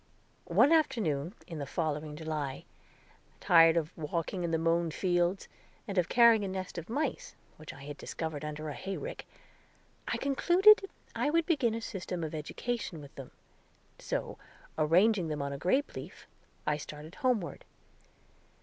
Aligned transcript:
One 0.47 0.71
afternoon 0.71 1.35
in 1.45 1.59
the 1.59 1.67
following 1.67 2.15
July, 2.15 2.65
tired 3.39 3.77
of 3.77 3.95
walking 3.95 4.43
in 4.43 4.49
the 4.49 4.57
mown 4.57 4.89
fields, 4.89 5.47
and 5.87 5.95
of 5.99 6.09
carrying 6.09 6.43
a 6.43 6.47
nest 6.47 6.79
of 6.79 6.89
mice, 6.89 7.35
which 7.57 7.71
I 7.71 7.83
had 7.83 7.97
discovered 7.99 8.43
under 8.43 8.67
a 8.69 8.73
hay 8.73 8.97
rick, 8.97 9.27
I 10.07 10.17
concluded 10.17 10.89
I 11.15 11.29
would 11.29 11.45
begin 11.45 11.75
a 11.75 11.81
system 11.81 12.23
of 12.23 12.33
education 12.33 12.99
with 12.99 13.13
them; 13.13 13.29
so 13.99 14.39
arranging 14.75 15.27
them 15.27 15.43
on 15.43 15.53
a 15.53 15.59
grape 15.59 15.95
leaf, 15.95 16.25
I 16.65 16.77
started 16.77 17.13
homeward. 17.21 17.63